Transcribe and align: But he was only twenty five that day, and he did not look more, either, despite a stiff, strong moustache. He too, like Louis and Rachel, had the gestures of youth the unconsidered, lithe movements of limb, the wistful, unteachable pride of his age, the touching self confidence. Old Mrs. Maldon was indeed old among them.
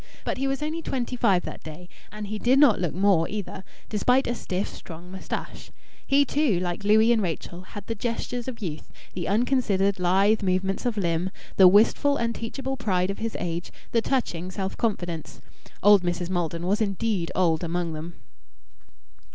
But 0.25 0.39
he 0.39 0.47
was 0.47 0.63
only 0.63 0.81
twenty 0.81 1.15
five 1.15 1.43
that 1.43 1.61
day, 1.61 1.87
and 2.11 2.25
he 2.25 2.39
did 2.39 2.57
not 2.57 2.81
look 2.81 2.95
more, 2.95 3.29
either, 3.29 3.63
despite 3.87 4.25
a 4.25 4.33
stiff, 4.33 4.67
strong 4.67 5.11
moustache. 5.11 5.69
He 6.07 6.25
too, 6.25 6.59
like 6.59 6.83
Louis 6.83 7.11
and 7.11 7.21
Rachel, 7.21 7.61
had 7.61 7.85
the 7.85 7.93
gestures 7.93 8.47
of 8.47 8.63
youth 8.63 8.91
the 9.13 9.27
unconsidered, 9.27 9.99
lithe 9.99 10.41
movements 10.41 10.87
of 10.87 10.97
limb, 10.97 11.29
the 11.55 11.67
wistful, 11.67 12.17
unteachable 12.17 12.77
pride 12.77 13.11
of 13.11 13.19
his 13.19 13.37
age, 13.39 13.71
the 13.91 14.01
touching 14.01 14.49
self 14.49 14.75
confidence. 14.75 15.39
Old 15.83 16.01
Mrs. 16.01 16.31
Maldon 16.31 16.65
was 16.65 16.81
indeed 16.81 17.31
old 17.35 17.63
among 17.63 17.93
them. 17.93 18.15